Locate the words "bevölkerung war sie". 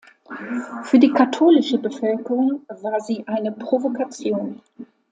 1.77-3.23